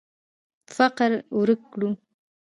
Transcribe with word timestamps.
فقر 0.75 1.11
ورک 1.37 1.61
کړو. 1.71 1.89